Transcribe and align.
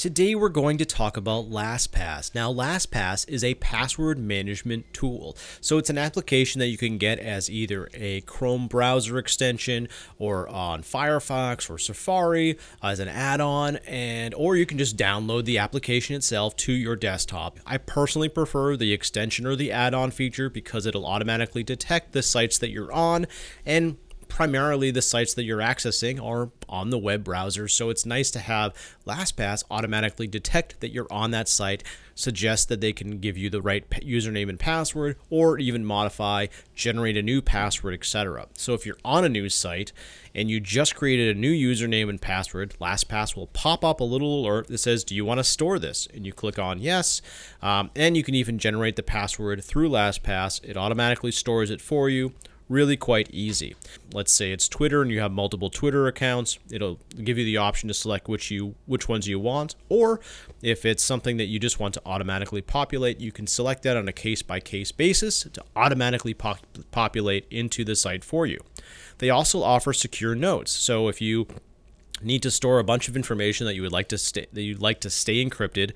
Today 0.00 0.34
we're 0.34 0.48
going 0.48 0.78
to 0.78 0.86
talk 0.86 1.18
about 1.18 1.50
LastPass. 1.50 2.34
Now, 2.34 2.50
LastPass 2.50 3.28
is 3.28 3.44
a 3.44 3.52
password 3.56 4.18
management 4.18 4.90
tool. 4.94 5.36
So 5.60 5.76
it's 5.76 5.90
an 5.90 5.98
application 5.98 6.58
that 6.60 6.68
you 6.68 6.78
can 6.78 6.96
get 6.96 7.18
as 7.18 7.50
either 7.50 7.90
a 7.92 8.22
Chrome 8.22 8.66
browser 8.66 9.18
extension 9.18 9.90
or 10.18 10.48
on 10.48 10.80
Firefox 10.80 11.68
or 11.68 11.76
Safari 11.76 12.56
as 12.82 12.98
an 12.98 13.08
add-on 13.08 13.76
and 13.86 14.32
or 14.32 14.56
you 14.56 14.64
can 14.64 14.78
just 14.78 14.96
download 14.96 15.44
the 15.44 15.58
application 15.58 16.16
itself 16.16 16.56
to 16.56 16.72
your 16.72 16.96
desktop. 16.96 17.60
I 17.66 17.76
personally 17.76 18.30
prefer 18.30 18.78
the 18.78 18.94
extension 18.94 19.44
or 19.44 19.54
the 19.54 19.70
add-on 19.70 20.12
feature 20.12 20.48
because 20.48 20.86
it'll 20.86 21.04
automatically 21.04 21.62
detect 21.62 22.12
the 22.12 22.22
sites 22.22 22.56
that 22.56 22.70
you're 22.70 22.90
on 22.90 23.26
and 23.66 23.98
primarily 24.30 24.90
the 24.90 25.02
sites 25.02 25.34
that 25.34 25.44
you're 25.44 25.58
accessing 25.58 26.22
are 26.24 26.50
on 26.68 26.90
the 26.90 26.98
web 26.98 27.24
browser. 27.24 27.68
So 27.68 27.90
it's 27.90 28.06
nice 28.06 28.30
to 28.30 28.38
have 28.38 28.72
LastPass 29.06 29.64
automatically 29.70 30.26
detect 30.26 30.80
that 30.80 30.90
you're 30.90 31.08
on 31.10 31.32
that 31.32 31.48
site, 31.48 31.82
suggest 32.14 32.68
that 32.68 32.80
they 32.80 32.92
can 32.92 33.18
give 33.18 33.36
you 33.36 33.50
the 33.50 33.60
right 33.60 33.88
username 33.90 34.48
and 34.48 34.58
password, 34.58 35.16
or 35.28 35.58
even 35.58 35.84
modify, 35.84 36.46
generate 36.74 37.16
a 37.16 37.22
new 37.22 37.42
password, 37.42 37.92
etc. 37.92 38.46
So 38.54 38.72
if 38.72 38.86
you're 38.86 38.98
on 39.04 39.24
a 39.24 39.28
news 39.28 39.54
site 39.54 39.92
and 40.34 40.48
you 40.48 40.60
just 40.60 40.94
created 40.94 41.36
a 41.36 41.38
new 41.38 41.52
username 41.52 42.08
and 42.08 42.20
password, 42.20 42.76
LastPass 42.80 43.36
will 43.36 43.48
pop 43.48 43.84
up 43.84 44.00
a 44.00 44.04
little 44.04 44.40
alert 44.40 44.68
that 44.68 44.78
says, 44.78 45.04
Do 45.04 45.14
you 45.14 45.24
want 45.24 45.38
to 45.38 45.44
store 45.44 45.78
this? 45.78 46.06
And 46.14 46.24
you 46.24 46.32
click 46.32 46.58
on 46.58 46.78
yes. 46.78 47.20
Um, 47.60 47.90
and 47.96 48.16
you 48.16 48.22
can 48.22 48.34
even 48.34 48.58
generate 48.58 48.96
the 48.96 49.02
password 49.02 49.64
through 49.64 49.90
LastPass. 49.90 50.64
It 50.64 50.76
automatically 50.76 51.32
stores 51.32 51.70
it 51.70 51.80
for 51.80 52.08
you 52.08 52.32
really 52.70 52.96
quite 52.96 53.28
easy. 53.32 53.74
Let's 54.14 54.32
say 54.32 54.52
it's 54.52 54.68
Twitter 54.68 55.02
and 55.02 55.10
you 55.10 55.20
have 55.20 55.32
multiple 55.32 55.68
Twitter 55.68 56.06
accounts, 56.06 56.58
it'll 56.70 57.00
give 57.22 57.36
you 57.36 57.44
the 57.44 57.58
option 57.58 57.88
to 57.88 57.94
select 57.94 58.28
which 58.28 58.50
you 58.50 58.76
which 58.86 59.08
ones 59.08 59.26
you 59.26 59.38
want 59.38 59.74
or 59.88 60.20
if 60.62 60.86
it's 60.86 61.02
something 61.02 61.36
that 61.36 61.46
you 61.46 61.58
just 61.58 61.80
want 61.80 61.94
to 61.94 62.02
automatically 62.06 62.62
populate, 62.62 63.20
you 63.20 63.32
can 63.32 63.46
select 63.46 63.82
that 63.82 63.96
on 63.96 64.08
a 64.08 64.12
case 64.12 64.40
by 64.40 64.60
case 64.60 64.92
basis 64.92 65.42
to 65.52 65.62
automatically 65.74 66.32
pop- 66.32 66.64
populate 66.92 67.46
into 67.50 67.84
the 67.84 67.96
site 67.96 68.24
for 68.24 68.46
you. 68.46 68.58
They 69.18 69.30
also 69.30 69.62
offer 69.62 69.92
secure 69.92 70.34
notes. 70.34 70.72
So 70.72 71.08
if 71.08 71.20
you 71.20 71.48
need 72.22 72.42
to 72.42 72.50
store 72.50 72.78
a 72.78 72.84
bunch 72.84 73.08
of 73.08 73.16
information 73.16 73.66
that 73.66 73.74
you 73.74 73.82
would 73.82 73.92
like 73.92 74.08
to 74.08 74.18
stay 74.18 74.46
that 74.52 74.62
you'd 74.62 74.80
like 74.80 75.00
to 75.00 75.10
stay 75.10 75.44
encrypted 75.44 75.92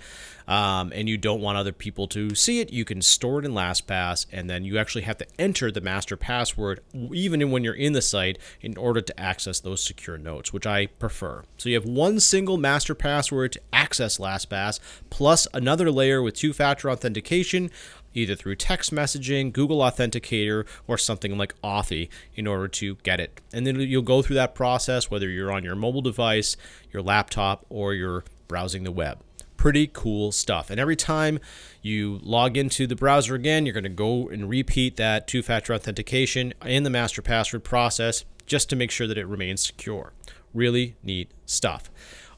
um, 0.47 0.92
and 0.94 1.08
you 1.08 1.16
don't 1.16 1.41
want 1.41 1.56
other 1.56 1.72
people 1.72 2.06
to 2.08 2.34
see 2.34 2.61
it 2.61 2.72
you 2.72 2.84
can 2.84 3.03
store 3.03 3.39
it 3.39 3.44
in 3.44 3.53
LastPass 3.53 4.27
and 4.33 4.48
then 4.48 4.64
you 4.64 4.78
actually 4.78 5.03
have 5.03 5.19
to 5.19 5.27
enter 5.39 5.70
the 5.70 5.81
master 5.81 6.16
password 6.16 6.81
even 7.12 7.50
when 7.50 7.64
you're 7.64 7.75
in 7.75 7.92
the 7.92 8.03
site 8.03 8.39
in 8.61 8.77
order 8.77 9.00
to 9.00 9.20
access 9.20 9.61
those 9.61 9.83
secure 9.83 10.19
notes 10.19 10.53
which 10.53 10.66
I 10.66 10.86
prefer. 10.86 11.42
So 11.56 11.69
you 11.69 11.75
have 11.75 11.84
one 11.84 12.20
single 12.20 12.56
master 12.56 12.94
password 12.94 13.53
to 13.53 13.61
access 13.95 14.19
LastPass 14.19 14.81
plus 15.09 15.47
another 15.55 15.89
layer 15.89 16.20
with 16.20 16.34
two-factor 16.34 16.91
authentication 16.91 17.70
either 18.12 18.34
through 18.37 18.55
text 18.55 18.92
messaging, 18.92 19.53
Google 19.53 19.78
Authenticator, 19.78 20.67
or 20.87 20.97
something 20.97 21.37
like 21.37 21.61
Authy 21.62 22.09
in 22.37 22.47
order 22.47 22.69
to 22.69 22.95
get 23.03 23.19
it. 23.19 23.41
And 23.53 23.67
then 23.67 23.81
you'll 23.81 24.03
go 24.03 24.22
through 24.22 24.37
that 24.37 24.55
process 24.55 25.11
whether 25.11 25.28
you're 25.28 25.50
on 25.50 25.65
your 25.65 25.75
mobile 25.75 26.00
device, 26.00 26.56
your 26.92 27.03
laptop, 27.03 27.67
or 27.69 27.92
you're 27.92 28.22
browsing 28.47 28.84
the 28.84 28.92
web. 28.92 29.19
Pretty 29.56 29.91
cool 29.92 30.31
stuff. 30.31 30.70
And 30.70 30.78
every 30.78 30.95
time 30.95 31.41
you 31.83 32.20
log 32.22 32.56
into 32.56 32.87
the 32.87 32.95
browser 32.95 33.34
again, 33.34 33.67
you're 33.67 33.72
going 33.72 33.83
to 33.83 33.89
go 33.89 34.28
and 34.28 34.48
repeat 34.48 34.97
that 34.97 35.27
two 35.27 35.42
factor 35.42 35.75
authentication 35.75 36.55
in 36.65 36.84
the 36.84 36.91
master 36.91 37.20
password 37.20 37.65
process 37.65 38.25
just 38.47 38.70
to 38.70 38.77
make 38.77 38.92
sure 38.92 39.09
that 39.09 39.19
it 39.19 39.27
remains 39.27 39.67
secure. 39.67 40.12
Really 40.53 40.95
neat 41.03 41.33
stuff. 41.47 41.91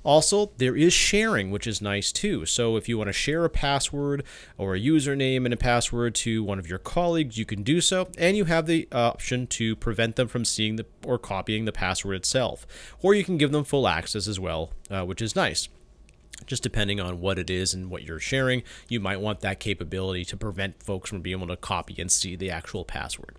Also, 0.07 0.53
there 0.59 0.77
is 0.77 0.93
sharing, 0.93 1.51
which 1.51 1.67
is 1.67 1.83
nice 1.83 2.13
too. 2.13 2.47
So 2.47 2.77
if 2.77 2.89
you 2.89 2.97
want 2.97 3.09
to 3.09 3.13
share 3.13 3.45
a 3.45 3.51
password 3.51 4.23
or 4.57 4.77
a 4.77 4.81
username 4.81 5.45
and 5.45 5.53
a 5.53 5.57
password 5.57 6.15
to 6.17 6.45
one 6.45 6.61
of 6.61 6.69
your 6.69 6.79
colleagues, 6.79 7.39
you 7.39 7.45
can 7.45 7.65
do 7.65 7.81
so, 7.81 8.09
and 8.17 8.37
you 8.37 8.45
have 8.45 8.67
the 8.67 8.87
option 8.93 9.49
to 9.49 9.75
prevent 9.75 10.15
them 10.15 10.29
from 10.29 10.45
seeing 10.45 10.77
the 10.77 10.87
or 11.05 11.19
copying 11.19 11.65
the 11.65 11.73
password 11.73 12.15
itself. 12.15 12.69
Or 13.03 13.15
you 13.15 13.25
can 13.25 13.37
give 13.37 13.51
them 13.51 13.65
full 13.65 13.89
access 13.89 14.29
as 14.29 14.39
well, 14.39 14.71
uh, 14.89 15.05
which 15.05 15.21
is 15.21 15.35
nice 15.35 15.69
just 16.45 16.63
depending 16.63 17.01
on 17.01 17.19
what 17.19 17.39
it 17.39 17.49
is 17.49 17.73
and 17.73 17.91
what 17.91 18.03
you're 18.03 18.21
sharing, 18.21 18.63
you 18.91 19.01
might 19.01 19.21
want 19.21 19.41
that 19.41 19.59
capability 19.59 20.23
to 20.23 20.37
prevent 20.37 20.83
folks 20.83 21.09
from 21.09 21.23
being 21.23 21.39
able 21.39 21.47
to 21.47 21.57
copy 21.57 21.97
and 21.99 22.13
see 22.13 22.37
the 22.37 22.51
actual 22.51 22.85
password. 22.85 23.37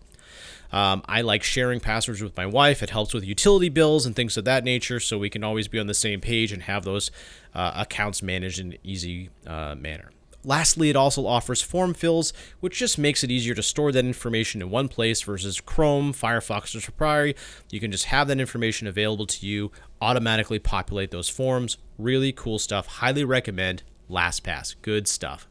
Um, 0.71 1.01
I 1.05 1.21
like 1.21 1.43
sharing 1.43 1.79
passwords 1.79 2.21
with 2.21 2.35
my 2.35 2.45
wife. 2.45 2.83
It 2.83 2.89
helps 2.89 3.13
with 3.13 3.23
utility 3.23 3.69
bills 3.69 4.05
and 4.05 4.15
things 4.15 4.37
of 4.37 4.45
that 4.45 4.63
nature, 4.63 4.99
so 4.99 5.17
we 5.17 5.29
can 5.29 5.43
always 5.43 5.67
be 5.67 5.79
on 5.79 5.87
the 5.87 5.93
same 5.93 6.21
page 6.21 6.51
and 6.51 6.63
have 6.63 6.83
those 6.83 7.11
uh, 7.53 7.73
accounts 7.75 8.21
managed 8.21 8.59
in 8.59 8.73
an 8.73 8.77
easy 8.83 9.29
uh, 9.45 9.75
manner. 9.75 10.11
Lastly, 10.43 10.89
it 10.89 10.95
also 10.95 11.25
offers 11.25 11.61
form 11.61 11.93
fills, 11.93 12.31
which 12.61 12.77
just 12.77 12.97
makes 12.97 13.21
it 13.21 13.31
easier 13.31 13.53
to 13.53 13.63
store 13.63 13.91
that 13.91 14.05
information 14.05 14.61
in 14.61 14.69
one 14.69 14.87
place 14.87 15.21
versus 15.21 15.59
Chrome, 15.59 16.13
Firefox, 16.13 16.73
or 16.75 16.79
Safari. 16.79 17.35
You 17.69 17.81
can 17.81 17.91
just 17.91 18.05
have 18.05 18.29
that 18.29 18.39
information 18.39 18.87
available 18.87 19.25
to 19.27 19.45
you, 19.45 19.71
automatically 20.01 20.59
populate 20.59 21.11
those 21.11 21.27
forms. 21.27 21.77
Really 21.97 22.31
cool 22.31 22.59
stuff. 22.59 22.87
Highly 22.87 23.25
recommend 23.25 23.83
LastPass. 24.09 24.75
Good 24.81 25.07
stuff. 25.07 25.47